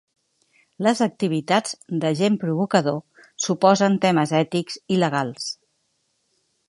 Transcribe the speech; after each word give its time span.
Les 0.85 1.01
activitats 1.05 1.75
d'agent 2.05 2.39
provocador 2.45 2.97
suposen 3.47 3.99
temes 4.07 4.35
ètics 4.41 4.81
i 4.97 4.99
legals. 5.05 5.47